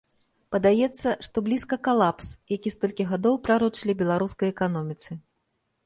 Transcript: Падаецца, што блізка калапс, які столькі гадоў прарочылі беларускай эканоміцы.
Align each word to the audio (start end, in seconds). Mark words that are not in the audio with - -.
Падаецца, 0.53 1.13
што 1.27 1.37
блізка 1.51 1.75
калапс, 1.89 2.31
які 2.55 2.69
столькі 2.79 3.09
гадоў 3.13 3.41
прарочылі 3.47 3.93
беларускай 4.05 4.49
эканоміцы. 4.59 5.11